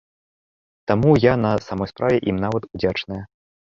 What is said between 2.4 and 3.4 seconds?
нават удзячная.